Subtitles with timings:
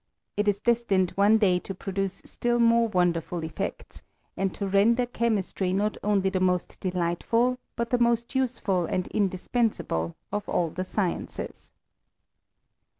[0.35, 4.01] It is destined one day to produce still more wonderful effects,
[4.35, 10.15] and to render chemistry not only the most delightful, but the most useful and indispensable,
[10.31, 11.71] of all the sciences.